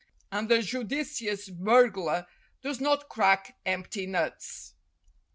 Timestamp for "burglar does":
1.49-2.81